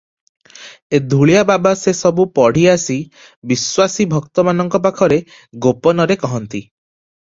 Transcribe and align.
ଏ 0.97 0.99
ଧୂଳିଆ 1.11 1.43
ବାବା 1.49 1.73
ସେ 1.83 1.93
ସବୁ 1.99 2.25
ପଢ଼ି 2.41 2.65
ଆସି 2.73 2.99
ବିଶ୍ୱାସୀ 3.53 4.11
ଭକ୍ତମାନଙ୍କ 4.17 4.85
ପାଖରେ 4.89 5.23
ଗୋପନରେ 5.69 6.23
କହନ୍ତି। 6.27 6.69